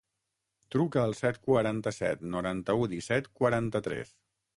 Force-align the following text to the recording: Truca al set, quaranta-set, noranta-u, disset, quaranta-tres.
Truca 0.75 1.01
al 1.07 1.11
set, 1.19 1.37
quaranta-set, 1.49 2.23
noranta-u, 2.37 2.87
disset, 2.95 3.29
quaranta-tres. 3.41 4.13